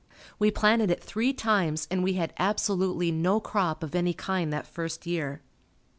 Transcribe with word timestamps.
We 0.39 0.49
planted 0.49 0.89
it 0.89 1.03
three 1.03 1.31
times 1.31 1.87
and 1.91 2.03
we 2.03 2.13
had 2.13 2.33
absolutely 2.39 3.11
no 3.11 3.39
crop 3.39 3.83
of 3.83 3.93
any 3.93 4.15
kind 4.15 4.51
that 4.51 4.65
first 4.65 5.05
year. 5.05 5.43